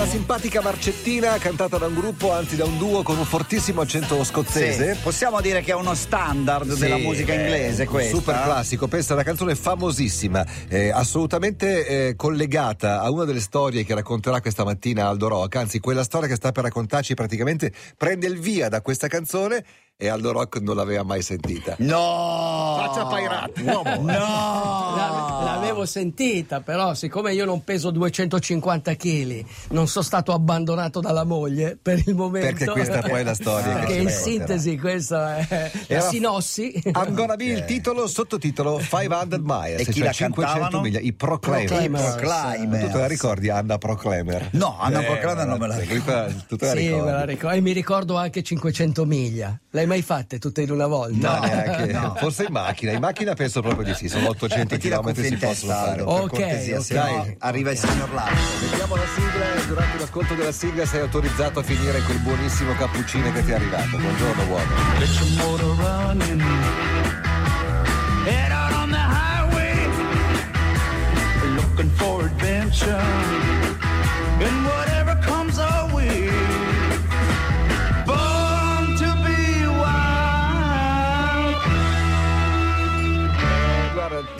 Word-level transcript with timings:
Una 0.00 0.08
simpatica 0.08 0.62
marcettina 0.62 1.36
cantata 1.36 1.76
da 1.76 1.84
un 1.84 1.94
gruppo, 1.94 2.32
anzi 2.32 2.56
da 2.56 2.64
un 2.64 2.78
duo 2.78 3.02
con 3.02 3.18
un 3.18 3.26
fortissimo 3.26 3.82
accento 3.82 4.24
scozzese. 4.24 4.94
Sì, 4.94 5.00
possiamo 5.02 5.42
dire 5.42 5.60
che 5.60 5.72
è 5.72 5.74
uno 5.74 5.92
standard 5.92 6.72
Sì, 6.72 6.80
della 6.80 6.96
musica 6.96 7.34
è 7.34 7.36
inglese 7.38 7.82
un 7.82 7.88
questa. 7.88 8.16
Super 8.16 8.42
classico, 8.42 8.88
pensa, 8.88 9.12
una 9.12 9.24
canzone 9.24 9.54
famosissima, 9.54 10.42
eh, 10.68 10.88
assolutamente 10.90 11.86
eh, 12.08 12.16
collegata 12.16 13.02
a 13.02 13.10
una 13.10 13.24
delle 13.24 13.40
storie 13.40 13.84
che 13.84 13.92
racconterà 13.92 14.40
questa 14.40 14.64
mattina 14.64 15.06
Aldo 15.06 15.28
Rock, 15.28 15.56
anzi 15.56 15.80
quella 15.80 16.02
storia 16.02 16.28
che 16.28 16.36
sta 16.36 16.50
per 16.50 16.64
raccontarci 16.64 17.12
praticamente 17.12 17.70
prende 17.98 18.26
il 18.26 18.38
via 18.38 18.70
da 18.70 18.80
questa 18.80 19.06
canzone 19.06 19.62
e 19.98 20.08
Aldo 20.08 20.32
Rock 20.32 20.62
non 20.62 20.76
l'aveva 20.76 21.02
mai 21.02 21.20
sentita. 21.20 21.74
No! 21.80 22.76
Faccia 22.78 23.04
Pairati, 23.04 23.62
uomo. 23.64 23.96
No! 24.00 24.94
La- 24.96 25.58
L'avevo 25.80 25.86
sentita, 25.86 26.60
però 26.60 26.94
siccome 26.94 27.32
io 27.32 27.44
non 27.44 27.64
peso 27.64 27.90
250 27.90 28.94
kg, 28.96 29.44
non 29.70 29.88
sono 29.88 30.04
stato 30.04 30.32
abbandonato 30.32 31.00
dalla 31.00 31.24
moglie 31.24 31.78
per 31.80 32.02
il 32.04 32.14
momento. 32.14 32.48
Perché 32.48 32.66
questa 32.70 33.00
poi 33.00 33.20
è 33.20 33.22
la 33.22 33.34
storia 33.34 33.72
che 33.74 33.78
Perché 33.80 33.94
in 33.96 34.08
sintesi 34.10 34.78
questa 34.78 35.36
è 35.38 35.46
la 35.50 35.70
Era- 35.86 36.08
sinossi. 36.08 36.72
I'm 36.84 37.14
gonna 37.14 37.36
be 37.36 37.44
il 37.44 37.64
titolo, 37.64 38.06
sottotitolo 38.06 38.78
500 38.80 39.38
Miles, 39.42 39.80
E 39.80 39.84
chi 39.86 39.92
cioè 39.98 40.04
la 40.06 40.12
500 40.12 40.58
cantavano? 40.58 40.82
miglia, 40.82 41.00
i 41.00 41.12
Proclaimers. 41.12 41.70
Proclaimers. 41.70 42.14
Proclaimers. 42.16 42.84
Tu 42.86 42.90
te 42.92 42.98
la 42.98 43.06
ricordi 43.06 43.48
Anna 43.50 43.78
Proclaimer? 43.78 44.48
No, 44.52 44.76
Anna 44.78 45.00
Proclaimer 45.02 45.46
non 45.46 45.58
me 45.58 45.66
la 45.66 45.78
ricordo. 45.78 45.94
ricordo. 46.04 46.44
Tu 46.48 46.56
te 46.56 46.66
la 46.66 46.72
Sì, 46.72 46.78
ricordi? 46.78 47.04
me 47.06 47.12
la 47.12 47.24
ricordo. 47.24 47.56
E 47.56 47.60
mi 47.60 47.72
ricordo 47.72 48.16
anche 48.16 48.42
500 48.42 49.04
miglia. 49.06 49.58
L'hai 49.70 49.86
mai 49.86 50.02
fatte 50.02 50.38
tutte 50.38 50.62
in 50.62 50.70
una 50.72 50.86
volta? 50.86 51.38
No, 51.38 51.46
neanche. 51.46 51.92
No. 51.92 52.14
Forse 52.18 52.44
in 52.44 52.52
macchina. 52.52 52.92
In 52.92 52.98
macchina 53.00 53.34
penso 53.34 53.60
proprio 53.62 53.84
di 53.84 53.94
sì. 53.94 54.08
Sono 54.08 54.28
800 54.30 54.74
Metti 54.74 54.88
la 54.88 54.98
km 54.98 55.14
si 55.22 55.36
possono 55.36 55.69
fare. 55.70 56.00
Aldo, 56.00 56.10
Ok, 56.10 56.30
per 56.30 56.40
cortesia, 56.40 56.76
ok. 56.78 56.84
se 56.84 56.94
no 56.94 57.00
Dai. 57.02 57.36
arriva 57.40 57.70
il 57.70 57.78
signor 57.78 58.12
Lasso. 58.12 58.32
Mettiamo 58.70 58.96
la 58.96 59.06
sigla 59.14 59.54
e 59.54 59.66
durante 59.66 59.98
l'ascolto 59.98 60.34
della 60.34 60.52
sigla 60.52 60.86
sei 60.86 61.00
autorizzato 61.00 61.58
a 61.58 61.62
finire 61.62 62.00
quel 62.02 62.18
buonissimo 62.18 62.74
cappuccino 62.74 63.32
che 63.32 63.44
ti 63.44 63.50
è 63.50 63.54
arrivato. 63.54 63.96
Buongiorno 63.96 64.42
uomo. 64.44 64.64
Get 64.98 65.08
your 65.08 65.28
motor 65.46 65.76
running. 65.76 66.40
Head 68.26 68.52
out 68.52 68.72
on 68.74 68.90
the 68.90 68.98
highway. 68.98 69.88
Looking 71.54 71.90
for 71.96 72.24
adventure. 72.24 73.00
And 74.42 74.64
whatever 74.66 75.18
comes 75.24 75.58
our 75.58 75.92
way. 75.94 76.28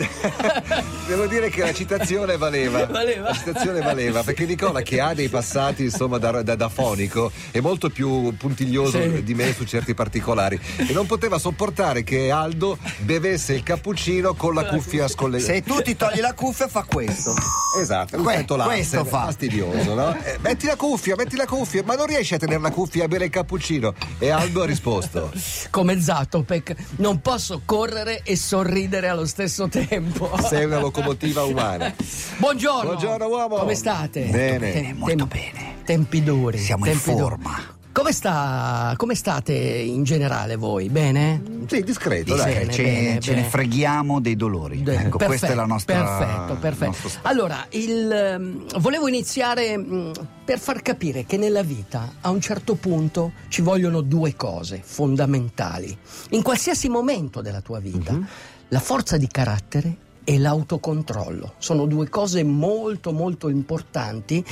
Devo 1.11 1.27
dire 1.27 1.49
che 1.49 1.59
la 1.61 1.73
citazione 1.73 2.37
valeva. 2.37 2.85
Valeva? 2.91 3.27
La 3.29 3.33
citazione 3.33 3.81
valeva 3.81 4.23
perché 4.23 4.45
Nicola, 4.45 4.81
che 4.81 5.01
ha 5.01 5.13
dei 5.13 5.27
passati 5.27 5.83
insomma 5.83 6.17
da, 6.17 6.41
da- 6.41 6.55
da 6.55 6.69
fonico, 6.69 7.29
è 7.51 7.59
molto 7.59 7.89
più 7.89 8.33
puntiglioso 8.37 8.97
Sì. 9.01 9.21
di 9.21 9.33
me 9.33 9.53
su 9.53 9.65
certi 9.65 9.93
particolari 9.93 10.57
e 10.77 10.93
non 10.93 11.05
poteva 11.07 11.37
sopportare 11.37 12.03
che 12.03 12.31
Aldo 12.31 12.77
bevesse 12.99 13.53
il 13.53 13.63
cappuccino 13.63 14.35
con 14.35 14.53
la 14.53 14.63
cuffia 14.65 15.09
scollegata. 15.09 15.51
Se 15.51 15.61
tu 15.63 15.81
ti 15.81 15.97
togli 15.97 16.21
la 16.21 16.31
cuffia 16.33 16.69
fa 16.69 16.83
questo. 16.87 17.33
Esatto, 17.77 18.17
Que- 18.21 18.45
laser, 18.47 18.65
questo 18.65 19.03
fa. 19.03 19.25
fastidioso, 19.25 19.93
no? 19.93 20.15
Eh, 20.23 20.37
metti 20.39 20.65
la 20.65 20.77
cuffia, 20.77 21.15
metti 21.17 21.35
la 21.35 21.45
cuffia, 21.45 21.83
ma 21.83 21.95
non 21.95 22.05
riesci 22.05 22.35
a 22.35 22.37
tenere 22.37 22.61
la 22.61 22.71
cuffia 22.71 23.03
a 23.03 23.07
bere 23.09 23.25
il 23.25 23.31
cappuccino. 23.31 23.93
E 24.17 24.29
Aldo 24.29 24.61
ha 24.61 24.65
risposto: 24.65 25.29
Come 25.71 25.99
Zatopek, 25.99 26.73
non 26.97 27.19
posso 27.19 27.61
correre 27.65 28.21
e 28.23 28.37
sorridere 28.37 29.09
allo 29.09 29.25
stesso 29.25 29.67
tempo. 29.67 30.31
Sei 30.47 30.63
una 30.63 30.75
locomotiva 30.79 30.99
umana. 31.49 31.93
Buongiorno. 32.37 32.89
Buongiorno, 32.91 33.27
uomo. 33.27 33.55
Come 33.57 33.75
state? 33.75 34.25
Bene. 34.25 34.71
Bene, 34.71 34.93
molto 34.93 35.25
bene. 35.25 35.75
Tempi 35.83 36.23
duri. 36.23 36.57
Siamo 36.57 36.85
in 36.85 36.91
tempi 36.91 37.09
duri. 37.11 37.19
forma. 37.21 37.79
Come, 37.93 38.13
sta, 38.13 38.93
come 38.95 39.15
state 39.15 39.53
in 39.53 40.03
generale 40.05 40.55
voi? 40.55 40.87
Bene? 40.87 41.41
Sì, 41.67 41.81
discreto, 41.83 42.35
dai. 42.37 42.53
bene, 42.53 42.71
ce, 42.71 42.83
bene, 42.83 43.19
ce 43.19 43.29
ne 43.31 43.35
bene. 43.39 43.49
freghiamo 43.49 44.21
dei 44.21 44.37
dolori. 44.37 44.81
De- 44.81 44.95
ecco, 44.95 45.17
questa 45.17 45.47
è 45.47 45.53
la 45.55 45.65
nostra. 45.65 46.01
Perfetto, 46.01 46.55
perfetto. 46.55 47.19
Allora, 47.23 47.65
il, 47.71 48.09
ehm, 48.09 48.79
volevo 48.79 49.09
iniziare 49.09 49.75
mh, 49.75 50.11
per 50.45 50.57
far 50.59 50.81
capire 50.81 51.25
che 51.25 51.35
nella 51.35 51.63
vita 51.63 52.13
a 52.21 52.29
un 52.29 52.39
certo 52.39 52.75
punto 52.75 53.33
ci 53.49 53.61
vogliono 53.61 53.99
due 53.99 54.37
cose 54.37 54.79
fondamentali. 54.81 55.95
In 56.29 56.43
qualsiasi 56.43 56.87
momento 56.87 57.41
della 57.41 57.59
tua 57.59 57.79
vita, 57.79 58.13
Mhm. 58.13 58.27
la 58.69 58.79
forza 58.79 59.17
di 59.17 59.27
carattere 59.27 59.97
e 60.23 60.37
l'autocontrollo. 60.37 61.53
Sono 61.57 61.85
due 61.85 62.07
cose 62.09 62.43
molto 62.43 63.11
molto 63.11 63.49
importanti 63.49 64.43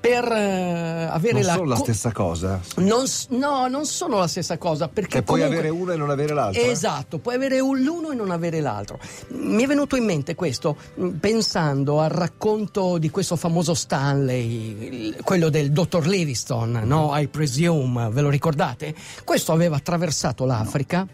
per 0.00 0.24
eh, 0.30 1.08
avere 1.10 1.32
Non 1.38 1.42
la 1.44 1.52
sono 1.54 1.64
la 1.64 1.74
co- 1.76 1.82
stessa 1.82 2.12
cosa. 2.12 2.60
non 2.76 3.04
no, 3.30 3.66
non 3.68 3.84
sono 3.86 4.18
la 4.18 4.26
stessa 4.28 4.56
cosa 4.58 4.86
perché 4.88 5.12
Cioè, 5.16 5.22
puoi 5.22 5.40
comunque- 5.40 5.66
avere 5.68 5.80
uno 5.80 5.92
e 5.92 5.96
non 5.96 6.10
avere 6.10 6.34
l'altro. 6.34 6.62
Esatto, 6.62 7.18
puoi 7.18 7.34
avere 7.34 7.58
un- 7.60 7.80
l'uno 7.80 8.10
e 8.10 8.14
non 8.14 8.30
avere 8.30 8.60
l'altro. 8.60 8.98
Mi 9.30 9.64
è 9.64 9.66
venuto 9.66 9.96
in 9.96 10.04
mente 10.04 10.34
questo 10.34 10.76
mh, 10.94 11.08
pensando 11.20 12.00
al 12.00 12.10
racconto 12.10 12.98
di 12.98 13.10
questo 13.10 13.34
famoso 13.36 13.74
Stanley, 13.74 15.16
quello 15.22 15.48
del 15.48 15.72
dottor 15.72 16.06
Livingstone, 16.06 16.84
no? 16.84 17.10
I 17.18 17.26
presume, 17.28 18.08
ve 18.10 18.20
lo 18.20 18.28
ricordate? 18.28 18.94
Questo 19.24 19.52
aveva 19.52 19.76
attraversato 19.76 20.44
l'Africa. 20.44 21.06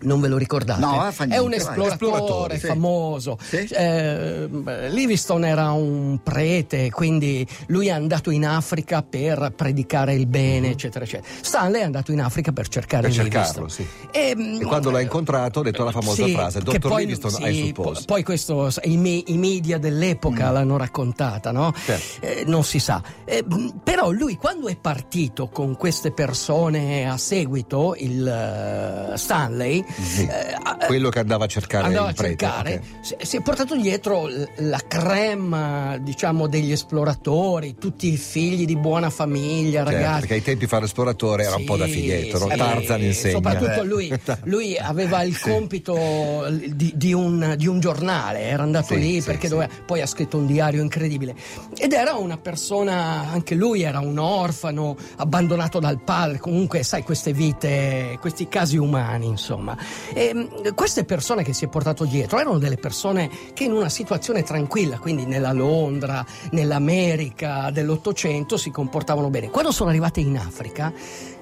Non 0.00 0.20
ve 0.20 0.28
lo 0.28 0.36
ricordate? 0.36 0.80
No, 0.80 1.08
eh, 1.08 1.12
fa 1.12 1.24
è 1.24 1.38
un 1.38 1.48
niente, 1.48 1.64
vai. 1.74 1.86
esploratore 1.88 2.58
sì. 2.58 2.66
famoso. 2.66 3.36
Sì. 3.40 3.56
Eh, 3.70 4.48
Livingstone 4.90 5.48
era 5.48 5.72
un 5.72 6.20
prete, 6.22 6.90
quindi 6.90 7.46
lui 7.66 7.88
è 7.88 7.90
andato 7.90 8.30
in 8.30 8.46
Africa 8.46 9.02
per 9.02 9.52
predicare 9.56 10.14
il 10.14 10.26
bene, 10.26 10.70
eccetera, 10.70 11.04
eccetera. 11.04 11.28
Stanley 11.40 11.80
è 11.80 11.84
andato 11.84 12.12
in 12.12 12.20
Africa 12.20 12.52
per 12.52 12.68
cercare. 12.68 13.08
Per 13.08 13.16
Livingstone. 13.16 13.44
cercarlo, 13.44 13.68
sì. 13.68 13.86
E, 14.12 14.34
mm, 14.36 14.60
E 14.60 14.64
quando 14.64 14.90
l'ha 14.90 15.00
incontrato 15.00 15.60
ha 15.60 15.62
detto 15.64 15.82
la 15.84 15.90
famosa 15.90 16.24
sì, 16.24 16.32
frase: 16.32 16.60
Dottor 16.60 16.90
poi- 16.90 17.00
Livingstone, 17.06 17.52
sì, 17.52 17.62
I 17.64 17.66
suppose. 17.68 18.00
po- 18.00 18.04
Poi 18.14 18.22
questo, 18.22 18.70
i, 18.82 18.96
me- 18.96 19.22
i 19.26 19.36
media 19.36 19.78
dell'epoca 19.78 20.50
l'hanno 20.50 20.76
raccontata, 20.76 21.50
no? 21.50 21.72
Certo. 21.74 22.24
Eh, 22.26 22.44
non 22.46 22.62
si 22.62 22.78
sa. 22.78 23.02
Eh, 23.24 23.44
mh, 23.46 23.80
però 23.82 24.10
lui 24.10 24.36
quando 24.36 24.68
è 24.68 24.76
partito 24.76 25.48
con 25.48 25.76
queste 25.76 26.12
persone 26.12 27.08
a 27.08 27.16
seguito, 27.16 27.94
il 27.98 28.26
eh, 28.26 29.16
Stanley, 29.16 29.77
Sì. 29.86 30.22
eh, 30.26 30.86
Quello 30.86 31.08
che 31.10 31.18
andava 31.18 31.44
a 31.44 31.48
cercare 31.48 31.86
andava 31.86 32.08
a 32.08 32.12
prete. 32.12 32.36
cercare, 32.46 32.74
ok. 32.82 33.04
si, 33.04 33.16
si 33.20 33.36
è 33.36 33.40
portato 33.42 33.76
dietro 33.76 34.28
la 34.58 34.80
creme, 34.86 35.98
diciamo, 36.02 36.46
degli 36.46 36.72
esploratori, 36.72 37.76
tutti 37.78 38.12
i 38.12 38.16
figli 38.16 38.64
di 38.64 38.76
buona 38.76 39.10
famiglia, 39.10 39.84
Certo, 39.84 39.90
ragazzi. 39.92 40.18
perché 40.20 40.34
ai 40.34 40.42
tempi 40.42 40.66
fare 40.66 40.84
esploratore 40.86 41.44
era 41.44 41.56
un 41.56 41.64
po' 41.64 41.76
da 41.76 41.86
Sì, 41.86 41.92
fighetto, 41.92 42.38
no? 42.38 42.48
sì. 42.50 42.56
Tarzan 42.56 43.02
insegna. 43.02 43.32
Soprattutto 43.34 43.82
lui, 43.84 44.12
lui 44.44 44.76
aveva 44.78 45.22
il 45.22 45.38
compito 45.38 46.46
di, 46.50 46.92
di 46.94 47.12
un, 47.12 47.54
di 47.56 47.66
un 47.66 47.80
giornale, 47.80 48.40
era 48.42 48.62
andato 48.62 48.94
Sì, 48.94 48.98
lì 49.00 49.20
sì, 49.20 49.26
perché 49.26 49.46
sì. 49.48 49.52
doveva- 49.54 49.72
poi 49.84 50.00
ha 50.00 50.06
scritto 50.06 50.36
un 50.38 50.46
diario 50.46 50.82
incredibile. 50.82 51.34
Ed 51.76 51.92
era 51.92 52.14
una 52.14 52.36
persona, 52.38 53.28
anche 53.30 53.54
lui 53.54 53.82
era 53.82 53.98
un 54.00 54.18
orfano, 54.18 54.96
abbandonato 55.16 55.78
dal 55.80 56.00
padre, 56.00 56.38
comunque 56.38 56.82
sai 56.82 57.02
queste 57.02 57.32
vite, 57.32 58.16
questi 58.20 58.48
casi 58.48 58.76
umani 58.76 59.26
insomma. 59.26 59.67
E, 60.12 60.32
mh, 60.34 60.74
queste 60.74 61.04
persone 61.04 61.42
che 61.42 61.52
si 61.52 61.64
è 61.64 61.68
portato 61.68 62.04
dietro 62.04 62.38
erano 62.38 62.58
delle 62.58 62.76
persone 62.76 63.30
che 63.52 63.64
in 63.64 63.72
una 63.72 63.88
situazione 63.88 64.42
tranquilla, 64.42 64.98
quindi 64.98 65.26
nella 65.26 65.52
Londra, 65.52 66.24
nell'America 66.52 67.70
dell'Ottocento 67.70 68.56
si 68.56 68.70
comportavano 68.70 69.30
bene. 69.30 69.50
Quando 69.50 69.72
sono 69.72 69.90
arrivate 69.90 70.20
in 70.20 70.36
Africa, 70.38 70.92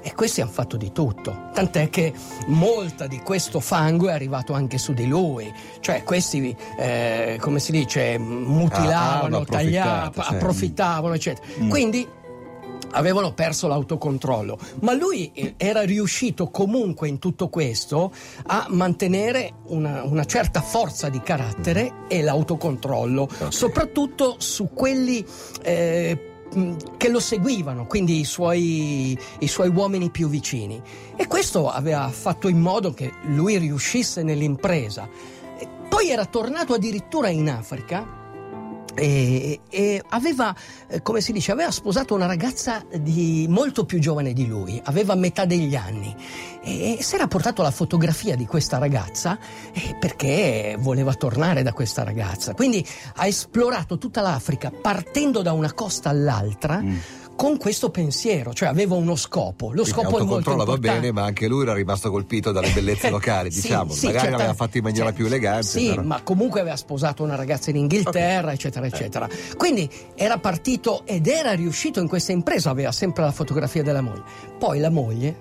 e 0.06 0.14
questi 0.14 0.40
hanno 0.40 0.52
fatto 0.52 0.76
di 0.76 0.92
tutto, 0.92 1.48
tant'è 1.52 1.90
che 1.90 2.12
molta 2.46 3.08
di 3.08 3.18
questo 3.18 3.58
fango 3.58 4.08
è 4.08 4.12
arrivato 4.12 4.52
anche 4.52 4.78
su 4.78 4.92
di 4.92 5.04
lui, 5.08 5.52
cioè 5.80 6.04
questi, 6.04 6.56
eh, 6.78 7.38
come 7.40 7.58
si 7.58 7.72
dice, 7.72 8.12
Ah, 8.12 8.14
hanno 8.14 8.28
mutilavano, 8.28 9.36
approfittato, 9.38 9.56
tagliavano, 9.56 10.12
certo. 10.12 10.30
approfittavano, 10.30 11.14
eccetera. 11.14 11.46
Quindi 11.68 12.06
avevano 12.92 13.32
perso 13.32 13.68
l'autocontrollo, 13.68 14.58
ma 14.80 14.92
lui 14.94 15.30
eh, 15.32 15.54
era 15.56 15.82
riuscito 15.82 16.48
comunque 16.50 17.08
in 17.08 17.18
tutto 17.18 17.48
questo 17.48 18.12
a 18.46 18.66
mantenere 18.70 19.54
una, 19.66 20.02
una 20.04 20.24
certa 20.24 20.60
forza 20.60 21.08
di 21.08 21.20
carattere 21.20 22.04
e 22.08 22.22
l'autocontrollo, 22.22 23.28
soprattutto 23.48 24.36
su 24.38 24.70
quelli 24.72 25.24
eh, 25.62 26.32
che 26.96 27.08
lo 27.08 27.20
seguivano, 27.20 27.86
quindi 27.86 28.20
i 28.20 28.24
suoi, 28.24 29.18
i 29.40 29.48
suoi 29.48 29.68
uomini 29.68 30.10
più 30.10 30.28
vicini. 30.28 30.80
E 31.16 31.26
questo 31.26 31.70
aveva 31.70 32.08
fatto 32.08 32.48
in 32.48 32.60
modo 32.60 32.92
che 32.92 33.12
lui 33.24 33.58
riuscisse 33.58 34.22
nell'impresa. 34.22 35.08
Poi 35.88 36.10
era 36.10 36.24
tornato 36.26 36.74
addirittura 36.74 37.28
in 37.28 37.48
Africa 37.48 38.24
e, 38.96 39.60
e 39.68 40.02
aveva, 40.08 40.54
eh, 40.88 41.02
come 41.02 41.20
si 41.20 41.32
dice, 41.32 41.52
aveva 41.52 41.70
sposato 41.70 42.14
una 42.14 42.26
ragazza 42.26 42.84
di 42.98 43.46
molto 43.48 43.84
più 43.84 43.98
giovane 43.98 44.32
di 44.32 44.46
lui, 44.46 44.80
aveva 44.84 45.14
metà 45.14 45.44
degli 45.44 45.76
anni 45.76 46.14
e, 46.62 46.96
e 46.98 47.02
si 47.02 47.14
era 47.14 47.28
portato 47.28 47.62
la 47.62 47.70
fotografia 47.70 48.34
di 48.36 48.46
questa 48.46 48.78
ragazza 48.78 49.38
eh, 49.72 49.96
perché 50.00 50.76
voleva 50.78 51.14
tornare 51.14 51.62
da 51.62 51.72
questa 51.72 52.02
ragazza. 52.02 52.54
Quindi 52.54 52.84
ha 53.16 53.26
esplorato 53.26 53.98
tutta 53.98 54.22
l'Africa 54.22 54.70
partendo 54.70 55.42
da 55.42 55.52
una 55.52 55.72
costa 55.72 56.08
all'altra. 56.08 56.82
Con 57.36 57.58
questo 57.58 57.90
pensiero, 57.90 58.54
cioè 58.54 58.68
aveva 58.68 58.94
uno 58.94 59.14
scopo. 59.14 59.66
Lo 59.66 59.82
Quindi 59.82 59.90
scopo 59.90 60.18
è 60.18 60.22
molto 60.22 60.50
importante. 60.52 60.80
bene, 60.80 61.12
ma 61.12 61.24
anche 61.24 61.46
lui 61.48 61.62
era 61.64 61.74
rimasto 61.74 62.10
colpito 62.10 62.50
dalle 62.50 62.70
bellezze 62.70 63.10
locali, 63.10 63.50
Sì, 63.50 63.60
diciamo. 63.60 63.92
sì, 63.92 64.06
Magari 64.06 64.22
certo. 64.24 64.36
l'aveva 64.38 64.54
fatto 64.56 64.76
in 64.78 64.82
maniera 64.84 65.06
Cioè, 65.08 65.14
più 65.14 65.26
elegante. 65.26 65.66
Sì, 65.66 65.88
però. 65.88 66.02
ma 66.02 66.22
comunque 66.22 66.60
aveva 66.60 66.76
sposato 66.76 67.22
una 67.22 67.34
ragazza 67.34 67.68
in 67.70 67.76
Inghilterra, 67.76 68.52
eccetera, 68.52 68.86
eccetera. 68.86 69.28
Quindi 69.56 69.88
era 70.14 70.38
partito 70.38 71.02
ed 71.04 71.26
era 71.26 71.52
riuscito 71.52 72.00
in 72.00 72.08
questa 72.08 72.32
impresa, 72.32 72.70
aveva 72.70 72.90
sempre 72.90 73.22
la 73.24 73.32
fotografia 73.32 73.82
della 73.82 74.00
moglie. 74.00 74.22
Poi 74.58 74.78
la 74.78 74.90
moglie 74.90 75.36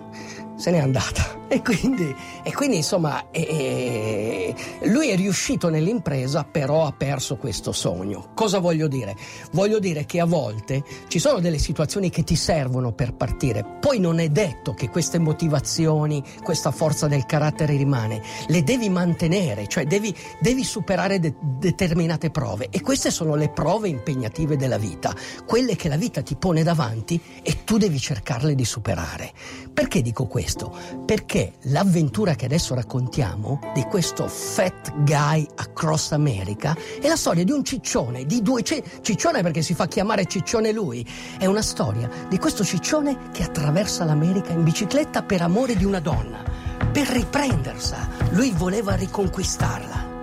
se 0.58 0.72
n'è 0.72 0.80
andata 0.80 1.35
e 1.48 1.62
quindi, 1.62 2.16
e 2.44 2.54
quindi 2.54 2.78
insomma 2.78 3.30
eh, 3.32 4.54
lui 4.84 5.10
è 5.10 5.16
riuscito 5.16 5.70
nell'impresa 5.70 6.44
però 6.44 6.86
ha 6.86 6.92
perso 6.92 7.38
questo 7.38 7.72
sogno. 7.72 8.32
Cosa 8.34 8.60
voglio 8.60 8.88
dire? 8.88 9.16
voglio 9.52 9.80
dire 9.80 10.06
che 10.06 10.20
a 10.20 10.26
volte 10.26 10.84
ci 11.08 11.20
sono 11.20 11.40
delle 11.40 11.58
situazioni 11.58 12.10
che 12.10 12.24
ti 12.24 12.36
servono 12.36 12.92
per 12.94 13.14
partire. 13.14 13.78
Poi 13.80 14.00
non 14.00 14.20
è 14.20 14.30
detto 14.30 14.74
che 14.74 14.90
queste 14.90 15.20
motivazioni 15.20 16.24
questa 16.44 16.72
forza 16.72 17.08
del 17.08 17.26
carattere 17.26 17.76
rimane. 17.76 18.22
Le 18.48 18.64
devi 18.64 18.90
mantenere 18.90 19.68
cioè 19.68 19.86
devi, 19.86 20.16
devi 20.40 20.64
superare 20.64 21.20
de- 21.20 21.36
determinate 21.40 22.30
prove. 22.30 22.68
E 22.70 22.82
queste 22.82 23.12
sono 23.12 23.36
le 23.36 23.50
prove 23.50 23.90
impegnative 23.90 24.58
della 24.58 24.78
vita. 24.78 25.14
Quelle 25.46 25.76
che 25.76 25.90
la 25.90 25.98
vita 25.98 26.22
ti 26.22 26.36
pone 26.36 26.64
davanti 26.64 27.20
e 27.42 27.64
tu 27.64 27.78
devi 27.78 28.00
cercarle 28.00 28.56
di 28.56 28.66
superare. 28.66 29.32
Perché 29.74 30.02
dico 30.02 30.28
questo? 30.28 30.74
Perché 31.06 31.45
l'avventura 31.64 32.36
che 32.36 32.46
adesso 32.46 32.76
raccontiamo 32.76 33.60
di 33.74 33.84
questo 33.84 34.28
fat 34.28 34.94
guy 35.04 35.48
across 35.56 36.12
America 36.12 36.76
è 37.02 37.08
la 37.08 37.16
storia 37.16 37.44
di 37.44 37.52
un 37.52 37.64
ciccione, 37.64 38.26
di 38.26 38.42
200 38.42 39.02
ciccione 39.02 39.42
perché 39.42 39.62
si 39.62 39.74
fa 39.74 39.88
chiamare 39.88 40.26
ciccione 40.26 40.72
lui, 40.72 41.06
è 41.38 41.46
una 41.46 41.62
storia 41.62 42.10
di 42.28 42.38
questo 42.38 42.64
ciccione 42.64 43.32
che 43.32 43.44
attraversa 43.44 44.06
l'America 44.06 44.52
in 44.52 44.64
bicicletta 44.64 45.24
per 45.24 45.42
amore 45.42 45.76
di 45.76 45.86
una 45.86 46.00
donna, 46.00 46.44
per 46.92 47.08
riprendersela. 47.08 48.08
Lui 48.32 48.52
voleva 48.52 48.96
riconquistarla. 48.96 50.14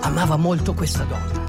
Amava 0.00 0.36
molto 0.36 0.74
questa 0.74 1.04
donna. 1.04 1.42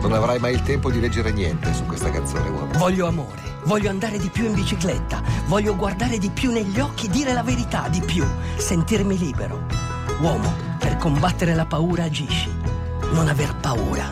Non 0.00 0.12
avrai 0.12 0.38
mai 0.38 0.54
il 0.54 0.62
tempo 0.62 0.90
di 0.90 0.98
leggere 0.98 1.30
niente 1.30 1.72
su 1.74 1.84
questa 1.84 2.10
canzone, 2.10 2.48
uomo. 2.48 2.72
Voglio 2.78 3.06
amore, 3.06 3.42
voglio 3.64 3.90
andare 3.90 4.18
di 4.18 4.28
più 4.28 4.44
in 4.46 4.54
bicicletta, 4.54 5.22
voglio 5.46 5.76
guardare 5.76 6.18
di 6.18 6.30
più 6.30 6.50
negli 6.50 6.78
occhi, 6.80 7.08
dire 7.08 7.32
la 7.32 7.42
verità 7.42 7.88
di 7.88 8.00
più, 8.00 8.24
sentirmi 8.56 9.18
libero. 9.18 9.66
Uomo, 10.20 10.52
per 10.78 10.96
combattere 10.96 11.54
la 11.54 11.66
paura 11.66 12.04
agisci, 12.04 12.50
non 13.12 13.28
aver 13.28 13.56
paura. 13.56 14.08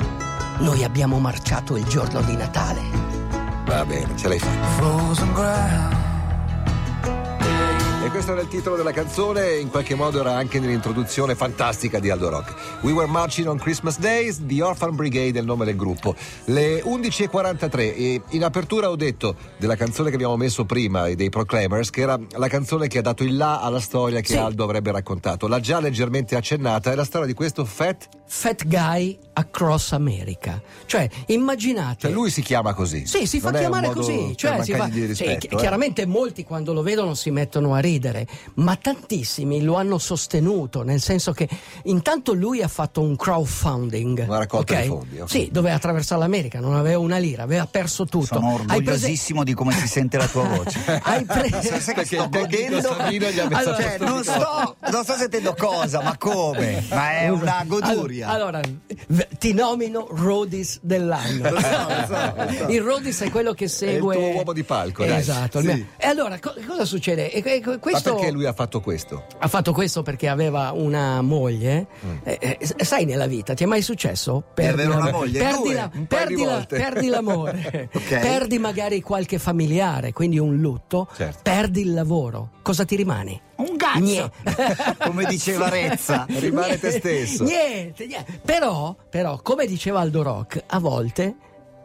Noi 0.58 0.82
abbiamo 0.84 1.18
marciato 1.18 1.76
il 1.76 1.84
giorno 1.84 2.20
di 2.22 2.36
Natale. 2.36 2.80
Va 3.64 3.84
bene, 3.84 4.16
ce 4.16 4.28
l'hai 4.28 4.38
fatta. 4.38 5.97
E 8.08 8.10
questo 8.10 8.32
era 8.32 8.40
il 8.40 8.48
titolo 8.48 8.74
della 8.74 8.90
canzone, 8.92 9.58
in 9.58 9.68
qualche 9.68 9.94
modo 9.94 10.18
era 10.20 10.34
anche 10.34 10.58
nell'introduzione 10.58 11.34
fantastica 11.34 11.98
di 11.98 12.08
Aldo 12.08 12.30
Rock. 12.30 12.54
We 12.80 12.92
Were 12.92 13.06
Marching 13.06 13.46
on 13.48 13.58
Christmas 13.58 13.98
Days, 13.98 14.40
The 14.46 14.62
Orphan 14.62 14.96
Brigade 14.96 15.36
è 15.36 15.40
il 15.42 15.44
nome 15.44 15.66
del 15.66 15.76
gruppo. 15.76 16.14
Le 16.46 16.82
11.43 16.82 17.78
e 17.78 18.22
in 18.30 18.44
apertura 18.44 18.88
ho 18.88 18.96
detto 18.96 19.36
della 19.58 19.76
canzone 19.76 20.08
che 20.08 20.14
abbiamo 20.14 20.38
messo 20.38 20.64
prima, 20.64 21.06
dei 21.12 21.28
Proclaimers, 21.28 21.90
che 21.90 22.00
era 22.00 22.18
la 22.30 22.48
canzone 22.48 22.88
che 22.88 22.96
ha 22.96 23.02
dato 23.02 23.24
il 23.24 23.36
là 23.36 23.60
alla 23.60 23.78
storia 23.78 24.20
che 24.20 24.28
Sì. 24.32 24.36
Aldo 24.38 24.64
avrebbe 24.64 24.90
raccontato. 24.90 25.46
L'ha 25.46 25.60
già 25.60 25.78
leggermente 25.78 26.34
accennata, 26.34 26.90
è 26.90 26.94
la 26.94 27.04
storia 27.04 27.26
di 27.26 27.34
questo 27.34 27.66
Fat, 27.66 28.08
Fat 28.28 28.66
Guy 28.66 29.18
Across 29.32 29.92
America. 29.92 30.60
Cioè, 30.84 31.08
immaginate. 31.26 32.00
cioè 32.00 32.10
lui 32.10 32.30
si 32.30 32.42
chiama 32.42 32.74
così. 32.74 33.06
Sì, 33.06 33.26
si 33.26 33.40
fa 33.40 33.50
Non 33.50 33.60
è 33.60 33.64
un 33.64 33.70
chiamare 33.70 33.94
così. 33.94 34.36
Cioè, 34.36 34.62
si 34.62 34.74
fa, 34.74 34.90
sì, 34.90 35.06
rispetto, 35.06 35.46
chi- 35.46 35.54
eh. 35.54 35.56
chiaramente 35.56 36.06
molti 36.06 36.44
quando 36.44 36.72
lo 36.72 36.82
vedono 36.82 37.14
si 37.14 37.30
mettono 37.30 37.74
a 37.74 37.78
ridere, 37.78 38.26
ma 38.54 38.76
tantissimi 38.76 39.62
lo 39.62 39.76
hanno 39.76 39.98
sostenuto, 39.98 40.82
nel 40.82 41.00
senso 41.00 41.32
che 41.32 41.48
intanto 41.84 42.34
lui 42.34 42.62
ha 42.62 42.68
fatto 42.68 43.00
un 43.00 43.16
crowdfunding. 43.16 44.24
Una 44.26 44.38
raccolta 44.38 44.74
ok? 44.74 44.82
di 44.82 44.88
fondi, 44.88 45.20
ok. 45.20 45.30
Sì, 45.30 45.48
doveva 45.50 45.76
attraversare 45.76 46.20
l'America, 46.20 46.60
non 46.60 46.74
aveva 46.74 46.98
una 46.98 47.18
lira, 47.18 47.44
aveva 47.44 47.66
perso 47.66 48.04
tutto. 48.04 48.26
Sono 48.26 48.48
Hai 48.48 48.64
prese- 48.64 48.74
orgogliosissimo 48.76 49.44
di 49.44 49.54
come 49.54 49.72
si 49.72 49.86
sente 49.88 50.18
la 50.18 50.26
tua 50.26 50.42
voce. 50.44 50.80
Hai 51.02 51.24
preso... 51.24 51.76
Sai 51.80 51.94
che 51.94 52.02
Perché 52.02 52.16
sto 52.16 52.28
godendo? 52.28 53.56
Allora, 53.56 53.82
Cioè, 53.82 53.98
non 53.98 54.22
sto, 54.24 54.76
non 54.90 55.04
sto 55.04 55.14
sentendo 55.14 55.54
cosa, 55.54 56.02
ma 56.02 56.16
come? 56.18 56.84
Ma 56.90 57.12
è 57.20 57.28
una 57.28 57.62
goduria. 57.66 57.86
Allora, 57.90 58.17
v- 59.08 59.26
ti 59.38 59.52
nomino 59.52 60.06
Rodis 60.10 60.78
dell'anno. 60.82 61.50
Lo 61.50 61.60
so, 61.60 61.68
lo 61.68 62.06
so, 62.06 62.32
lo 62.36 62.52
so. 62.52 62.72
Il 62.72 62.80
Rodis 62.82 63.20
è 63.22 63.30
quello 63.30 63.52
che 63.52 63.68
segue. 63.68 64.14
tuo 64.14 64.28
uomo 64.34 64.52
di 64.52 64.62
palco. 64.64 65.04
Esatto. 65.04 65.60
il 65.60 65.70
Sì. 65.70 65.86
E 65.96 66.06
allora, 66.06 66.38
co- 66.38 66.54
cosa 66.66 66.84
succede? 66.84 67.30
E- 67.32 67.42
e- 67.44 67.62
Ma 67.64 67.78
questo... 67.78 68.14
perché 68.14 68.30
lui 68.30 68.46
ha 68.46 68.52
fatto 68.52 68.80
questo? 68.80 69.24
Ha 69.38 69.48
fatto 69.48 69.72
questo 69.72 70.02
perché 70.02 70.28
aveva 70.28 70.72
una 70.74 71.20
moglie. 71.22 71.86
Mm. 72.04 72.16
Eh, 72.24 72.58
eh, 72.60 72.84
sai 72.84 73.04
nella 73.04 73.26
vita, 73.26 73.54
ti 73.54 73.64
è 73.64 73.66
mai 73.66 73.82
successo? 73.82 74.44
avere 74.54 74.84
una 74.88 75.04
la- 75.06 75.10
moglie? 75.12 75.38
Perdi, 75.40 75.72
la- 75.72 75.90
perdi 76.06 76.44
la- 76.44 76.64
perdi 76.68 77.06
l'amore, 77.08 77.88
Ok. 77.94 78.18
perdi 78.18 78.58
magari 78.58 79.00
qualche 79.00 79.38
familiare, 79.38 80.12
quindi 80.12 80.38
un 80.38 80.56
lutto, 80.58 81.08
Certo. 81.16 81.40
perdi 81.42 81.80
il 81.82 81.94
lavoro. 81.94 82.50
Cosa 82.62 82.84
ti 82.84 82.96
rimane? 82.96 83.40
Un 83.58 83.76
cazzo! 83.76 83.98
Niente. 84.00 84.96
Come 85.04 85.24
diceva 85.24 85.68
Rezza. 85.68 86.26
Rimane 86.28 86.78
te 86.78 86.90
stesso. 86.92 87.44
Niente, 87.44 88.06
niente. 88.06 88.40
Però, 88.44 88.94
però, 89.08 89.40
come 89.42 89.66
diceva 89.66 90.00
Aldo 90.00 90.22
Rock, 90.22 90.62
a 90.66 90.78
volte 90.78 91.34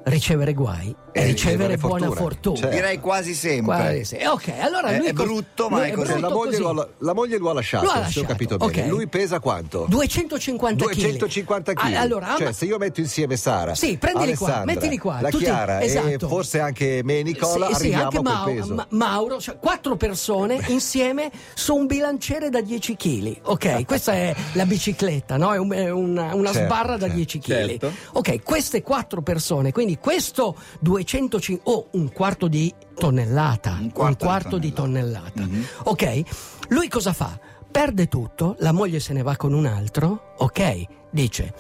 ricevere 0.06 0.54
guai 0.54 0.94
Eh, 1.12 1.22
e 1.22 1.26
ricevere 1.26 1.76
ricevere 1.76 1.78
buona 1.78 2.12
fortuna. 2.12 2.58
Certo. 2.58 2.76
Direi 2.76 3.00
quasi 3.00 3.34
sempre. 3.34 3.76
Quasi 3.76 4.04
sì. 4.06 4.18
Ok, 4.26 4.52
allora 4.60 4.88
È- 4.90 4.98
lui 4.98 5.08
è 5.08 5.14
brutto, 5.14 5.70
ma 5.70 5.86
è 5.86 5.92
così. 5.92 6.12
Cioè, 6.12 6.20
la, 6.20 6.30
moglie 6.30 6.58
così. 6.58 6.62
lo 6.62 6.82
ha, 6.82 6.88
la 6.98 7.14
moglie 7.14 7.38
lo 7.38 7.50
ha 7.50 7.54
lasciato, 7.54 7.86
Lo 7.86 7.92
ha 7.92 7.94
se 7.94 8.00
ho 8.00 8.04
lasciato, 8.04 8.26
capito 8.28 8.58
bene. 8.58 8.82
ok. 8.82 8.88
Lui 8.88 9.08
pesa 9.08 9.40
quanto? 9.40 9.86
250 9.88 10.86
kg. 10.86 10.94
250 10.94 11.74
kg. 11.74 11.94
Allora, 11.94 12.34
cioè, 12.38 12.46
ma- 12.48 12.52
se 12.54 12.66
io 12.66 12.78
metto 12.78 13.00
insieme 13.00 13.38
Sara, 13.38 13.76
Sì, 13.76 13.98
prendili 13.98 14.36
qua, 14.36 14.64
mettili 14.66 14.98
qua, 14.98 15.22
la 15.22 15.30
tutti- 15.30 15.44
Chiara 15.46 15.80
e 15.80 15.86
esatto. 15.86 16.28
forse 16.28 16.60
anche 16.60 17.02
me 17.04 17.20
e 17.20 17.24
Nicola, 17.24 17.68
sì, 17.74 17.88
sì, 17.90 17.94
anche 17.94 18.18
a 18.18 18.22
quel 18.22 18.34
Mau- 18.34 18.46
peso. 18.56 18.74
Ma- 18.76 18.88
Mauro, 18.90 19.40
cioè 19.40 19.58
quattro 19.60 19.96
persone 19.96 20.60
insieme 20.68 21.32
su 21.54 21.76
un 21.76 21.86
bilanciere 21.86 22.50
da 22.50 22.62
10 22.62 22.96
kg. 22.96 23.38
Ok, 23.44 23.86
questa 23.86 24.14
è 24.14 24.36
la 24.54 24.66
bicicletta, 24.66 25.38
no? 25.38 25.54
È, 25.54 25.58
un- 25.58 25.72
è 25.72 25.90
una, 25.90 26.34
una 26.36 26.52
Certo, 26.52 26.66
sbarra 26.68 26.94
da 26.94 27.00
certo, 27.06 27.16
10 27.16 27.40
kg. 27.40 27.46
certo. 27.46 27.92
Ok, 28.14 28.42
queste 28.44 28.82
quattro 28.82 29.22
persone, 29.22 29.72
quindi 29.72 29.93
questo 30.00 30.56
250 30.80 31.70
o 31.70 31.88
un 31.92 32.12
quarto 32.12 32.48
di 32.48 32.74
tonnellata, 32.96 33.78
Un 33.80 33.92
quarto 34.18 34.58
di 34.58 34.68
di 34.68 34.74
tonnellata. 34.74 35.42
Mhm. 35.42 35.66
Ok, 35.84 36.22
lui 36.70 36.88
cosa 36.88 37.14
fa? 37.14 37.38
Perde 37.72 38.08
tutto, 38.08 38.56
la 38.60 38.72
moglie 38.72 39.00
se 39.00 39.14
ne 39.14 39.24
va 39.24 39.36
con 39.36 39.54
un 39.54 39.66
altro, 39.66 40.34
ok? 40.38 40.84
Dice, 41.12 41.54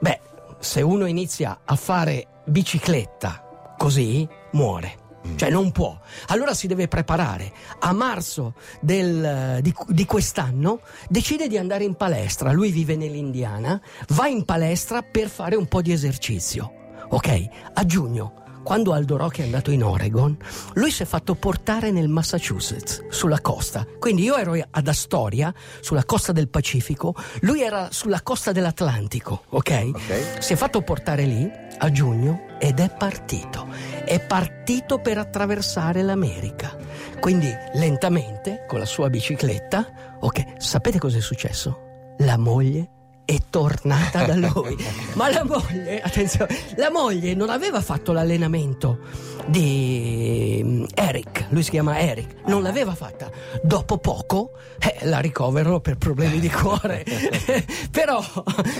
beh, 0.00 0.20
se 0.60 0.82
uno 0.82 1.06
inizia 1.06 1.60
a 1.64 1.74
fare 1.76 2.26
bicicletta 2.46 3.74
così, 3.76 4.26
muore. 4.52 5.06
Cioè 5.34 5.50
non 5.50 5.72
può. 5.72 5.98
Allora 6.28 6.54
si 6.54 6.66
deve 6.68 6.88
preparare. 6.88 7.52
A 7.80 7.92
marzo 7.92 8.54
del- 8.80 9.58
di, 9.60 9.74
di 9.88 10.06
quest'anno 10.06 10.80
decide 11.08 11.48
di 11.48 11.58
andare 11.58 11.84
in 11.84 11.96
palestra. 11.96 12.50
Lui 12.52 12.70
vive 12.70 12.96
nell'Indiana, 12.96 13.78
va 14.10 14.26
in 14.28 14.44
palestra 14.44 15.02
per 15.02 15.28
fare 15.28 15.54
un 15.56 15.66
po' 15.66 15.82
di 15.82 15.92
esercizio. 15.92 16.72
Ok? 17.10 17.48
A 17.74 17.86
giugno, 17.86 18.32
quando 18.68 18.92
Aldo 18.92 19.16
Rock 19.16 19.38
è 19.40 19.44
andato 19.44 19.70
in 19.70 19.82
Oregon, 19.82 20.36
lui 20.74 20.90
si 20.90 21.02
è 21.02 21.06
fatto 21.06 21.34
portare 21.34 21.90
nel 21.90 22.08
Massachusetts, 22.08 23.06
sulla 23.08 23.40
costa. 23.40 23.86
Quindi 23.98 24.24
io 24.24 24.36
ero 24.36 24.54
ad 24.70 24.86
Astoria, 24.86 25.54
sulla 25.80 26.04
costa 26.04 26.32
del 26.32 26.48
Pacifico, 26.48 27.14
lui 27.40 27.62
era 27.62 27.88
sulla 27.90 28.20
costa 28.20 28.52
dell'Atlantico, 28.52 29.44
ok? 29.48 29.90
Ok. 29.94 30.42
Si 30.42 30.52
è 30.52 30.56
fatto 30.56 30.82
portare 30.82 31.24
lì 31.24 31.50
a 31.78 31.90
giugno 31.90 32.42
ed 32.58 32.78
è 32.80 32.90
partito. 32.90 33.68
È 34.04 34.20
partito 34.20 34.98
per 34.98 35.16
attraversare 35.16 36.02
l'America. 36.02 36.76
Quindi 37.20 37.50
lentamente, 37.72 38.66
con 38.68 38.78
la 38.78 38.84
sua 38.84 39.08
bicicletta, 39.08 40.18
ok, 40.20 40.60
sapete 40.60 40.98
cosa 40.98 41.16
è 41.16 41.22
successo? 41.22 42.14
La 42.18 42.36
moglie 42.36 42.90
è 43.28 43.36
tornata 43.50 44.24
da 44.24 44.34
lui. 44.36 44.74
Ma 45.12 45.30
la 45.30 45.44
moglie, 45.44 46.00
attenzione, 46.00 46.48
la 46.76 46.90
moglie 46.90 47.34
non 47.34 47.50
aveva 47.50 47.82
fatto 47.82 48.12
l'allenamento 48.12 49.00
di 49.46 50.60
mm, 50.64 50.84
Eric, 50.94 51.46
lui 51.50 51.62
si 51.62 51.70
chiama 51.70 51.98
Eric, 51.98 52.36
non 52.46 52.62
l'aveva 52.62 52.94
fatta. 52.94 53.30
Dopo 53.62 53.98
poco 53.98 54.52
eh, 54.78 55.06
la 55.06 55.18
ricoverano 55.18 55.80
per 55.80 55.96
problemi 55.98 56.40
di 56.40 56.48
cuore. 56.48 57.04
Però, 57.90 58.22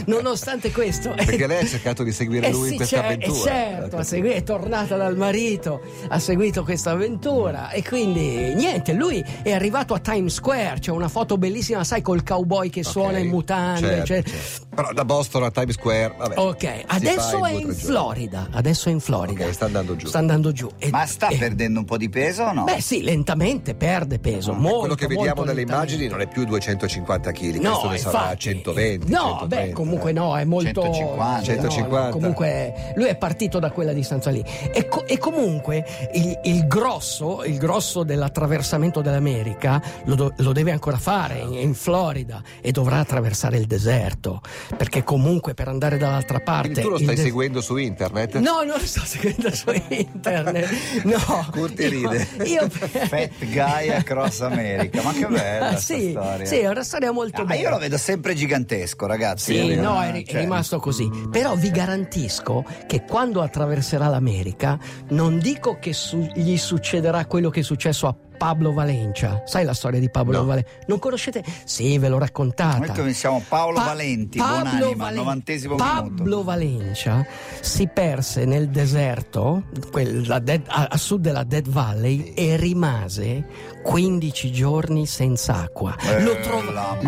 nonostante 0.07 0.71
questo... 0.73 1.11
Perché 1.14 1.47
lei 1.47 1.62
ha 1.64 1.67
cercato 1.67 2.02
di 2.02 2.12
seguire 2.12 2.47
Eh 2.49 2.50
lui 2.52 2.67
sì, 2.67 2.71
in 2.73 2.76
questa 2.76 2.97
cer- 2.97 3.05
avventura. 3.05 3.38
eh, 3.38 3.43
certo, 3.45 3.97
ha 3.99 4.02
segui- 4.02 4.31
è 4.31 4.43
tornata 4.43 4.97
dal 4.97 5.17
marito, 5.17 5.81
ha 6.09 6.19
seguito 6.19 6.64
questa 6.64 6.93
avventura 6.93 7.71
e 7.71 7.83
quindi 7.85 8.55
niente, 8.55 8.93
lui 8.93 9.23
è 9.43 9.52
arrivato 9.52 9.93
a 9.95 9.99
Times 9.99 10.35
Square, 10.35 10.78
c'è 10.81 10.90
una 10.90 11.09
foto 11.09 11.37
bellissima, 11.38 11.85
sai, 11.85 12.00
col 12.02 12.23
cowboy 12.23 12.71
che 12.71 12.83
suona 12.83 13.19
Ok, 13.19 13.25
in 13.25 13.28
mutande. 13.31 13.81
certo, 13.88 14.05
cioè- 14.07 14.23
certo. 14.23 14.38
Okay. 14.38 14.68
Però 14.79 14.93
da 14.93 15.05
Boston 15.05 15.43
a 15.43 15.51
Times 15.51 15.75
Square, 15.75 16.15
vabbè. 16.17 16.39
Ok, 16.39 16.85
adesso 16.87 17.35
è 17.35 17.39
due 17.39 17.51
in 17.51 17.59
giorni. 17.63 17.75
Florida, 17.75 18.47
adesso 18.53 18.89
è 18.89 18.93
in 18.93 19.01
Florida. 19.01 19.45
Ok, 19.45 19.53
sta 19.53 19.65
andando 19.65 19.97
giù. 19.97 20.07
Sta 20.07 20.19
andando 20.19 20.53
giù. 20.53 20.71
E- 20.79 20.91
Ma 20.91 21.05
sta 21.05 21.27
e- 21.27 21.37
perdendo 21.37 21.81
un 21.81 21.85
po' 21.85 21.97
di 21.97 22.09
peso 22.09 22.45
o 22.45 22.53
no? 22.53 22.63
Beh 22.63 22.81
sì, 22.81 23.03
lentamente 23.03 23.75
perde 23.75 24.21
peso, 24.21 24.53
molto, 24.53 24.79
Quello 24.79 24.95
che 24.95 25.09
vediamo 25.09 25.35
molto 25.35 25.43
dalle 25.47 25.63
immagini 25.63 26.07
non 26.07 26.21
è 26.21 26.29
più 26.29 26.45
250 26.45 27.33
kg, 27.33 27.57
No, 27.57 27.71
questo 27.71 27.89
ne 27.89 27.99
sarà 27.99 28.19
infatti, 28.19 28.39
120. 28.39 29.11
No, 29.11 29.19
130, 29.41 29.47
beh, 29.47 29.73
comunque 29.73 30.11
eh. 30.11 30.13
no, 30.13 30.39
è 30.39 30.45
molto 30.45 30.83
150. 30.83 31.37
no, 31.37 31.43
150. 31.43 32.05
no, 32.05 32.11
comunque 32.11 32.93
lui 32.95 33.07
è 33.09 33.17
partito 33.17 33.59
da 33.59 33.73
quella 33.73 33.93
distanza 33.93 34.31
lì. 34.31 34.45
E, 34.73 34.87
co- 34.87 35.05
e 35.09 35.19
comunque 35.19 35.85
il, 36.13 36.39
il 36.45 36.67
grosso, 36.69 37.43
il 37.43 37.59
grosso 37.59 38.05
dell'attraversamento 38.05 39.01
dell'America 39.01 39.83
lo, 40.05 40.15
do- 40.15 40.33
lo 40.37 40.53
deve 40.53 40.71
ancora 40.71 40.99
fare 40.99 41.41
in, 41.41 41.55
in 41.55 41.75
Florida 41.75 42.41
e 42.61 42.71
dovrà 42.71 42.99
attraversare 42.99 43.57
il 43.57 43.67
deserto, 43.67 44.41
perché 44.77 45.03
comunque 45.05 45.55
per 45.55 45.69
andare 45.69 45.97
dall'altra 45.97 46.41
parte 46.41 46.69
Quindi 46.73 46.83
tu 46.83 46.89
lo 46.91 46.99
stai 46.99 47.15
de- 47.15 47.23
seguendo 47.23 47.61
su 47.61 47.77
internet? 47.77 48.37
No, 48.39 48.63
non 48.63 48.79
lo 48.79 48.87
sto 48.87 49.03
seguendo 49.05 49.51
su 49.55 49.71
internet. 49.89 50.69
No. 51.05 51.47
Curti 51.51 51.83
Io- 51.83 52.11
ride. 52.11 52.29
Io, 52.45 52.69
Fat 52.71 53.31
Guy 53.45 53.89
Across 53.91 54.41
America, 54.43 55.03
ma 55.03 55.13
che 55.13 55.27
bella 55.27 55.77
sì, 55.77 56.11
storia. 56.11 56.45
sì, 56.45 56.57
è 56.59 56.69
una 56.69 56.83
storia 56.83 57.11
molto 57.13 57.43
Ah, 57.43 57.45
bella. 57.45 57.61
io 57.61 57.71
lo 57.71 57.79
vedo 57.79 57.97
sempre 57.99 58.35
gigantesco, 58.35 59.07
ragazzi. 59.07 59.55
Sì, 59.55 59.71
Eh, 59.73 59.77
no, 59.77 60.01
è, 60.03 60.11
ri- 60.13 60.25
è 60.25 60.31
cioè, 60.31 60.41
rimasto 60.41 60.79
così. 60.79 61.09
Però 61.31 61.55
vi 61.57 61.71
garantisco 61.71 62.65
che 62.87 63.05
quando 63.05 63.43
attraverserà 63.43 64.09
l'America, 64.09 64.79
non 65.11 65.39
dico 65.39 65.79
che 65.81 65.93
su- 65.93 66.29
gli 66.35 66.57
succederà 66.57 67.25
quello 67.27 67.51
che 67.51 67.61
è 67.61 67.63
successo 67.63 68.07
a 68.07 68.15
Pablo 68.38 68.73
Valencia. 68.73 69.42
Sai 69.45 69.64
la 69.64 69.75
storia 69.75 70.00
di 70.00 70.09
Pablo 70.09 70.38
No. 70.38 70.45
Valencia? 70.47 70.71
Non 70.87 70.99
conoscete? 70.99 71.45
Sì, 71.64 71.99
ve 71.99 72.09
l'ho 72.09 72.18
raccontata. 72.18 72.78
Noi 72.78 72.90
pensiamo 72.92 73.42
Paolo 73.47 73.76
Pa- 73.76 73.85
Valenti, 73.85 74.38
Pablo 74.38 74.62
buonanima, 74.71 74.95
Valen- 75.04 75.16
novantesimo 75.18 75.75
Pablo 75.75 76.23
minuto. 76.25 76.42
Valencia 76.45 77.26
si 77.61 77.87
perse 77.92 78.45
nel 78.47 78.68
deserto, 78.71 79.64
quel- 79.90 80.26
la 80.26 80.38
Dead- 80.38 80.64
a, 80.68 80.87
a 80.90 80.97
sud 80.97 81.21
della 81.21 81.42
Dead 81.45 81.68
Valley, 81.68 82.33
e 82.35 82.57
rimase 82.57 83.45
15 83.83 84.52
giorni 84.52 85.07
senza 85.07 85.57
acqua. 85.57 85.95
Eh, 86.00 86.23
lo, 86.23 86.38
tro- 86.40 86.62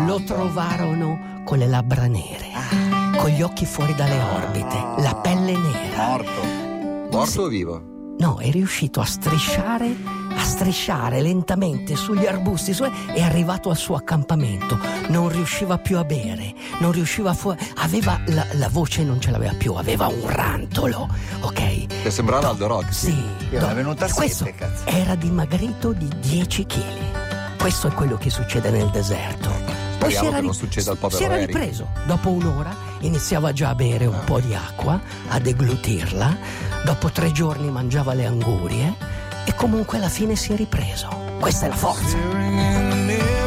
lo 0.05 0.23
trovarono 0.23 1.41
con 1.45 1.57
le 1.57 1.67
labbra 1.67 2.07
nere, 2.07 2.47
con 3.17 3.29
gli 3.29 3.41
occhi 3.41 3.65
fuori 3.65 3.95
dalle 3.95 4.19
orbite, 4.21 5.01
la 5.01 5.15
pelle 5.15 5.53
nera. 5.57 6.07
Morto. 6.07 6.59
Morto 7.11 7.41
o 7.43 7.47
vivo? 7.47 7.81
No, 8.19 8.37
è 8.39 8.51
riuscito 8.51 8.99
a 8.99 9.05
strisciare, 9.05 9.95
a 10.35 10.43
strisciare 10.43 11.21
lentamente 11.21 11.95
sugli 11.95 12.25
arbusti 12.25 12.73
su- 12.73 12.83
e 12.83 12.91
è 13.13 13.21
arrivato 13.21 13.69
al 13.69 13.77
suo 13.77 13.95
accampamento. 13.95 14.77
Non 15.09 15.29
riusciva 15.29 15.77
più 15.77 15.97
a 15.97 16.03
bere, 16.03 16.53
non 16.79 16.91
riusciva 16.91 17.31
a 17.31 17.33
fu- 17.33 17.55
aveva 17.77 18.19
la, 18.27 18.45
la 18.53 18.69
voce 18.69 19.03
non 19.03 19.19
ce 19.19 19.31
l'aveva 19.31 19.53
più, 19.53 19.73
aveva 19.73 20.07
un 20.07 20.23
rantolo, 20.27 21.07
ok? 21.41 22.01
Che 22.03 22.11
sembrava 22.11 22.49
Aldo 22.49 22.67
Rock. 22.67 22.93
Sì, 22.93 23.15
È 23.49 23.57
do- 23.57 23.73
venuta 23.73 24.07
questo 24.09 24.45
sete, 24.45 24.57
cazzo. 24.57 24.85
era 24.85 25.15
dimagrito 25.15 25.91
di 25.93 26.07
10 26.19 26.65
kg. 26.65 27.57
Questo 27.59 27.87
è 27.87 27.91
quello 27.91 28.17
che 28.17 28.29
succede 28.29 28.71
nel 28.71 28.89
deserto. 28.89 29.49
Poi 29.99 30.09
si 30.09 30.15
Speriamo 30.17 30.27
era, 30.29 30.35
che 30.37 30.41
non 30.41 30.51
ri- 30.51 30.57
succeda 30.57 30.91
al 30.91 30.97
povero 30.97 31.17
si 31.19 31.23
era 31.25 31.35
ripreso. 31.37 31.87
Dopo 32.07 32.29
un'ora 32.29 32.75
iniziava 33.01 33.53
già 33.53 33.69
a 33.69 33.75
bere 33.75 34.05
un 34.07 34.19
po' 34.25 34.39
di 34.39 34.55
acqua, 34.55 34.99
a 35.27 35.39
deglutirla. 35.39 36.37
Dopo 36.85 37.09
tre 37.11 37.31
giorni 37.31 37.69
mangiava 37.69 38.13
le 38.15 38.25
angurie 38.25 38.95
comunque 39.61 39.99
alla 39.99 40.09
fine 40.09 40.35
si 40.35 40.53
è 40.53 40.55
ripreso. 40.55 41.07
Questa 41.39 41.67
è 41.67 41.69
la 41.69 41.75
forza. 41.75 43.40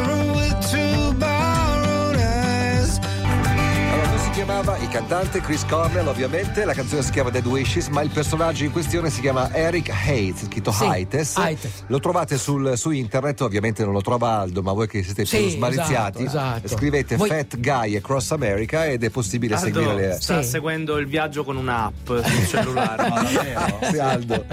Chiamava 4.44 4.76
il 4.76 4.88
cantante 4.88 5.40
Chris 5.40 5.64
Cornell, 5.64 6.06
ovviamente, 6.06 6.66
la 6.66 6.74
canzone 6.74 7.00
si 7.00 7.10
chiama 7.12 7.30
Dead 7.30 7.46
Wishes, 7.46 7.88
ma 7.88 8.02
il 8.02 8.10
personaggio 8.10 8.64
in 8.64 8.72
questione 8.72 9.08
si 9.08 9.22
chiama 9.22 9.50
Eric 9.54 9.88
Hayes, 9.88 10.44
scritto 10.44 10.70
Sì, 10.70 10.84
Haites. 10.84 11.36
Haites. 11.38 11.84
Lo 11.86 11.98
trovate 11.98 12.36
sul- 12.36 12.76
su 12.76 12.90
internet, 12.90 13.40
ovviamente 13.40 13.84
non 13.84 13.94
lo 13.94 14.02
trova 14.02 14.40
Aldo, 14.40 14.60
ma 14.60 14.72
voi 14.72 14.86
che 14.86 15.02
siete 15.02 15.24
Sì, 15.24 15.38
più 15.38 15.48
smaliziati, 15.48 16.24
esatto, 16.24 16.58
esatto. 16.66 16.68
scrivete 16.76 17.16
Voi- 17.16 17.28
Fat 17.30 17.58
Guy 17.58 17.96
Across 17.96 18.32
America 18.32 18.84
ed 18.86 19.02
è 19.02 19.08
possibile 19.08 19.54
Aldo 19.54 19.66
seguire 19.80 19.94
le... 20.08 20.16
sta 20.20 20.42
Sì. 20.42 20.48
seguendo 20.50 20.98
il 20.98 21.06
viaggio 21.06 21.42
con 21.42 21.56
un'app 21.56 22.06
sul 22.06 22.46
cellulare. 22.46 23.08
Ma 23.08 23.22
davvero? 23.22 23.78
Sì, 23.90 23.98
Aldo. 23.98 24.44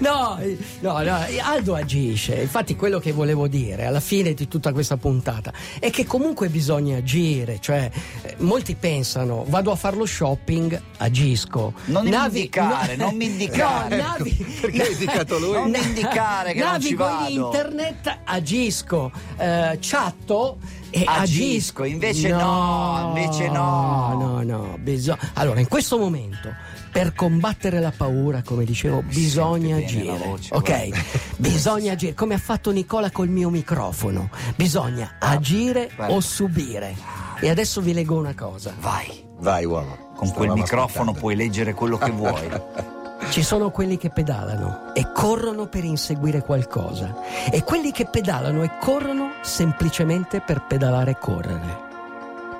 No, 0.00 0.38
no, 0.80 1.02
no, 1.02 1.18
Aldo 1.44 1.74
agisce. 1.76 2.34
Infatti, 2.34 2.76
quello 2.76 2.98
che 2.98 3.12
volevo 3.12 3.48
dire 3.48 3.86
alla 3.86 4.00
fine 4.00 4.34
di 4.34 4.48
tutta 4.48 4.72
questa 4.74 4.98
puntata 4.98 5.50
è 5.78 5.90
che 5.90 6.04
comunque 6.04 6.48
bisogna 6.48 6.98
agire. 6.98 7.58
Cioè, 7.58 7.90
eh, 8.22 8.34
molti 8.38 8.74
pensano, 8.74 9.28
vado 9.48 9.70
a 9.70 9.76
fare 9.76 9.96
lo 9.96 10.06
shopping, 10.06 10.80
agisco. 10.98 11.72
Non 11.86 12.06
indicare, 12.06 12.96
non 12.96 13.14
mi 13.16 13.26
indicare. 13.26 13.96
No, 13.96 14.02
navi- 14.02 14.46
perché 14.60 14.82
hai 14.82 14.92
indicato 14.92 15.38
lui? 15.38 15.52
Non 15.52 15.74
indicare 15.74 16.52
che 16.52 16.58
non 16.60 16.70
navigo 16.72 17.04
in 17.08 17.10
vado. 17.10 17.28
internet, 17.46 18.18
agisco, 18.24 19.10
eh, 19.36 19.78
chatto. 19.80 20.58
E 20.92 21.04
Agisco, 21.06 21.84
invece 21.84 22.30
no, 22.30 23.12
invece 23.14 23.46
no. 23.48 24.16
No, 24.18 24.42
no, 24.42 24.76
bisogna. 24.80 25.20
Allora, 25.34 25.60
in 25.60 25.68
questo 25.68 25.96
momento, 25.98 26.52
per 26.90 27.14
combattere 27.14 27.78
la 27.78 27.92
paura, 27.96 28.42
come 28.42 28.64
dicevo, 28.64 29.00
bisogna 29.02 29.76
agire. 29.76 30.16
voce, 30.16 30.52
ok? 30.52 30.88
guarda. 30.88 30.98
Bisogna 31.38 31.92
agire, 31.92 32.14
come 32.14 32.34
ha 32.34 32.38
fatto 32.38 32.72
Nicola 32.72 33.10
col 33.12 33.28
mio 33.28 33.50
microfono. 33.50 34.30
Bisogna 34.56 35.14
agire 35.20 35.90
guarda. 35.94 36.12
o 36.14 36.20
subire. 36.20 36.96
E 37.40 37.48
adesso 37.48 37.80
vi 37.80 37.94
leggo 37.94 38.16
una 38.16 38.34
cosa. 38.34 38.72
Vai. 38.78 39.28
Vai, 39.38 39.64
uomo. 39.64 40.08
Con 40.14 40.30
quel 40.32 40.50
microfono 40.50 41.12
puoi 41.12 41.34
leggere 41.34 41.72
quello 41.72 41.96
che 41.96 42.10
vuoi. 42.10 42.50
Ci 43.30 43.42
sono 43.42 43.70
quelli 43.70 43.96
che 43.96 44.10
pedalano 44.10 44.92
e 44.92 45.12
corrono 45.12 45.66
per 45.66 45.84
inseguire 45.84 46.42
qualcosa 46.42 47.14
e 47.50 47.62
quelli 47.62 47.92
che 47.92 48.06
pedalano 48.06 48.62
e 48.62 48.72
corrono 48.80 49.34
semplicemente 49.42 50.40
per 50.40 50.64
pedalare 50.66 51.12
e 51.12 51.18
correre. 51.18 51.88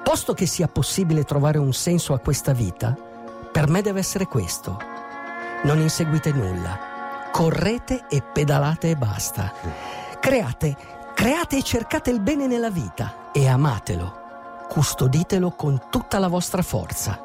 Posto 0.03 0.33
che 0.33 0.47
sia 0.47 0.69
possibile 0.69 1.25
trovare 1.25 1.59
un 1.59 1.73
senso 1.73 2.15
a 2.15 2.19
questa 2.19 2.53
vita, 2.53 2.97
per 3.51 3.69
me 3.69 3.83
deve 3.83 3.99
essere 3.99 4.27
questo. 4.27 4.79
Non 5.65 5.81
inseguite 5.81 6.33
nulla, 6.33 6.79
correte 7.33 8.07
e 8.09 8.23
pedalate 8.23 8.91
e 8.91 8.97
basta. 8.97 9.53
Create, 10.21 10.77
create 11.15 11.59
e 11.59 11.63
cercate 11.63 12.11
il 12.11 12.21
bene 12.21 12.47
nella 12.47 12.71
vita 12.71 13.31
e 13.33 13.49
amatelo. 13.49 14.30
Custoditelo 14.71 15.51
con 15.51 15.87
tutta 15.91 16.21
la 16.21 16.29
vostra 16.29 16.63
forza. 16.63 17.21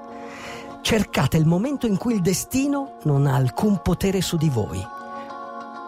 Cercate 0.82 1.38
il 1.38 1.46
momento 1.46 1.86
in 1.86 1.96
cui 1.96 2.16
il 2.16 2.22
destino 2.22 2.98
non 3.04 3.28
ha 3.28 3.36
alcun 3.36 3.84
potere 3.84 4.20
su 4.22 4.36
di 4.36 4.50
voi. 4.50 4.84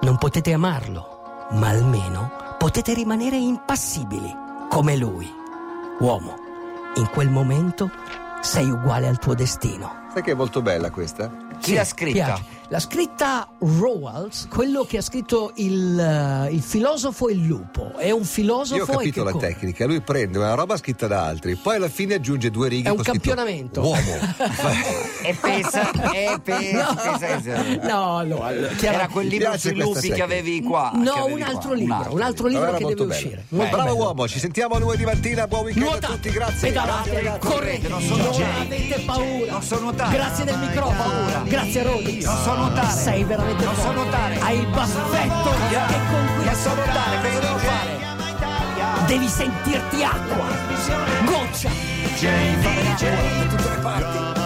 Non 0.01 0.19
potete 0.19 0.53
amarlo, 0.53 1.47
ma 1.53 1.69
almeno 1.69 2.29
potete 2.59 2.93
rimanere 2.93 3.37
impassibili, 3.37 4.31
come 4.69 4.97
lui. 4.97 5.27
Uomo, 5.97 6.35
in 6.97 7.09
quel 7.09 7.31
momento 7.31 7.89
sei 8.41 8.69
uguale 8.69 9.07
al 9.07 9.17
tuo 9.17 9.33
destino. 9.33 10.05
Sai 10.13 10.21
che 10.21 10.33
è 10.33 10.35
molto 10.35 10.61
bella 10.61 10.91
questa? 10.91 11.31
Chi 11.59 11.73
l'ha 11.73 11.85
scritta? 11.85 12.25
Piace. 12.25 12.56
L'ha 12.69 12.79
scritta 12.79 13.47
Rawls, 13.59 14.47
quello 14.49 14.83
che 14.83 14.97
ha 14.97 15.01
scritto 15.01 15.53
il, 15.55 15.97
eh, 15.97 16.51
il 16.53 16.61
filosofo 16.61 17.29
e 17.29 17.31
il 17.33 17.45
lupo. 17.45 17.93
È 17.95 18.11
un 18.11 18.25
filosofo 18.25 18.75
Io 18.75 18.83
ho 18.83 18.97
capito 18.97 19.21
e 19.21 19.23
la 19.23 19.31
che 19.31 19.37
co- 19.37 19.39
tecnica, 19.39 19.85
lui 19.85 20.01
prende 20.01 20.37
una 20.37 20.53
roba 20.53 20.75
scritta 20.75 21.07
da 21.07 21.23
altri, 21.23 21.55
poi 21.55 21.77
alla 21.77 21.87
fine 21.87 22.15
aggiunge 22.15 22.51
due 22.51 22.67
righe 22.67 22.89
È 22.89 22.91
un 22.91 22.97
campionamento. 23.01 23.81
Uomo. 23.81 23.95
E 25.27 25.33
pesa, 25.41 25.91
e 26.13 26.39
pesa, 26.43 27.17
pesa. 27.19 27.63
No, 27.81 28.21
no, 28.23 28.43
allora, 28.43 28.69
Era 28.79 29.07
quel 29.09 29.27
libro 29.27 29.57
sui 29.57 29.75
lupi 29.75 30.09
che 30.09 30.21
avevi 30.21 30.61
qua. 30.61 30.91
No, 30.93 31.11
avevi 31.11 31.33
un 31.33 31.39
qua, 31.39 31.47
altro 31.47 31.73
libro, 31.73 32.07
un 32.13 32.21
altro 32.21 32.47
libro 32.47 32.71
che 32.73 32.77
deve 32.85 32.93
bello. 32.95 33.09
uscire. 33.11 33.35
Eh, 33.49 33.55
Molto 33.55 33.75
Bravo 33.75 33.91
bello. 33.93 34.03
uomo, 34.05 34.27
ci 34.27 34.39
sentiamo 34.39 34.75
a 34.75 34.79
lunedì 34.79 35.03
mattina, 35.03 35.47
buon 35.47 35.63
weekend 35.65 35.85
a 35.85 35.89
Nuotate, 35.89 36.13
tutti, 36.13 36.29
grazie. 36.29 36.67
pedalate, 36.67 37.37
correte, 37.39 37.87
non 37.89 38.01
sono 38.01 38.23
non 38.23 38.41
avete 38.61 38.99
paura. 39.05 39.51
Non 39.51 39.61
so 39.63 39.79
nuotare. 39.79 40.15
Grazie 40.15 40.45
del 40.45 40.57
microfono. 40.59 41.43
Grazie 41.43 41.83
Rodix. 41.83 42.25
Nuotare. 42.57 42.91
Sei 42.91 43.23
veramente 43.23 43.63
Non 43.65 43.75
so 43.75 43.81
forte. 43.81 43.95
nuotare. 44.01 44.39
Hai 44.39 44.57
il 44.59 44.67
baffetto 44.67 45.49
che 45.69 45.75
con 46.09 46.25
cui 46.35 46.45
Non 46.45 46.55
so 46.55 46.73
nuotare, 46.75 47.17
cosa 47.21 47.39
devo 47.39 47.57
fare? 47.57 48.15
devi 49.07 49.27
sentirti 49.29 50.03
acqua, 50.03 50.45
goccia, 51.23 51.69
acqua 52.19 53.09
da 53.39 53.45
tutte 53.55 53.69
le 53.69 53.75
parti. 53.81 54.36